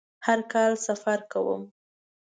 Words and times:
هر 0.25 0.39
کال 0.51 0.73
سفر 0.87 1.19
کوم 1.31 1.61